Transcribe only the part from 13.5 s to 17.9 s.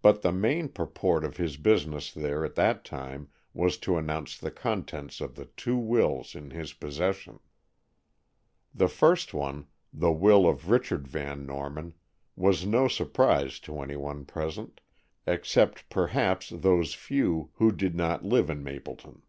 to any one present, except perhaps those few who